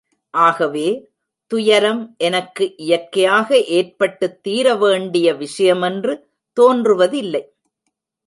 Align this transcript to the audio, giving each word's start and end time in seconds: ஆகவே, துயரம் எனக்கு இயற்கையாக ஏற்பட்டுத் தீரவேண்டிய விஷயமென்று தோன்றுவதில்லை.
ஆகவே, 0.33 1.09
துயரம் 1.47 2.15
எனக்கு 2.17 2.75
இயற்கையாக 2.75 3.57
ஏற்பட்டுத் 3.57 4.39
தீரவேண்டிய 4.47 5.33
விஷயமென்று 5.33 6.13
தோன்றுவதில்லை. 6.61 7.41